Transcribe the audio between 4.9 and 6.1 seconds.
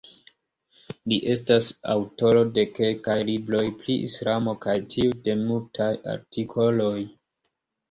tiu de multaj